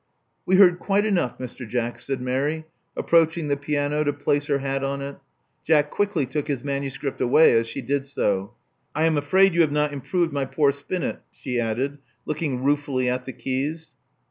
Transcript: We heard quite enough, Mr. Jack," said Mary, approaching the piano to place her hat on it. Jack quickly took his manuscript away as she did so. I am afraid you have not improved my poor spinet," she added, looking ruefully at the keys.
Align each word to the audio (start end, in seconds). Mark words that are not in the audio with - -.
We 0.47 0.55
heard 0.55 0.79
quite 0.79 1.05
enough, 1.05 1.37
Mr. 1.37 1.67
Jack," 1.69 1.99
said 1.99 2.21
Mary, 2.21 2.65
approaching 2.97 3.49
the 3.49 3.55
piano 3.55 4.03
to 4.03 4.11
place 4.11 4.47
her 4.47 4.57
hat 4.57 4.83
on 4.83 4.99
it. 4.99 5.17
Jack 5.63 5.91
quickly 5.91 6.25
took 6.25 6.47
his 6.47 6.63
manuscript 6.63 7.21
away 7.21 7.51
as 7.53 7.67
she 7.67 7.83
did 7.83 8.07
so. 8.07 8.55
I 8.95 9.03
am 9.05 9.15
afraid 9.15 9.53
you 9.53 9.61
have 9.61 9.71
not 9.71 9.93
improved 9.93 10.33
my 10.33 10.45
poor 10.45 10.71
spinet," 10.71 11.21
she 11.31 11.59
added, 11.59 11.99
looking 12.25 12.63
ruefully 12.63 13.09
at 13.09 13.25
the 13.25 13.33
keys. 13.33 13.93